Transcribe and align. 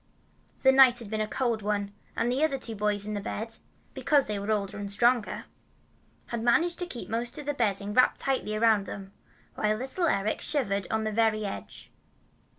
The 0.63 0.71
night 0.71 0.97
had 0.97 1.11
been 1.11 1.21
a 1.21 1.27
cold 1.27 1.61
one, 1.61 1.93
and 2.15 2.31
the 2.31 2.43
other 2.43 2.57
two 2.57 2.73
boys 2.75 3.05
in 3.05 3.13
the 3.13 3.21
bed, 3.21 3.57
because 3.93 4.25
they 4.25 4.39
were 4.39 4.49
older 4.51 4.79
and 4.79 4.91
stronger, 4.91 5.45
had 6.25 6.41
managed 6.41 6.79
to 6.79 6.87
keep 6.87 7.07
most 7.07 7.37
of 7.37 7.45
the 7.45 7.53
bedding 7.53 7.93
wrapped 7.93 8.19
tightly 8.19 8.55
around 8.55 8.87
them, 8.87 9.13
while 9.53 9.75
little 9.77 10.07
Eric 10.07 10.41
shivered 10.41 10.87
on 10.89 11.03
the 11.03 11.11
very 11.11 11.45
edge. 11.45 11.91